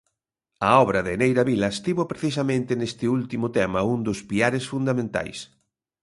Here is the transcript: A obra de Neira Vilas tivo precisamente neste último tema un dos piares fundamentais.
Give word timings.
A 0.67 0.69
obra 0.83 0.99
de 1.07 1.13
Neira 1.21 1.43
Vilas 1.49 1.75
tivo 1.85 2.03
precisamente 2.11 2.71
neste 2.79 3.05
último 3.17 3.47
tema 3.57 3.79
un 3.93 3.99
dos 4.07 4.19
piares 4.29 4.65
fundamentais. 4.71 5.39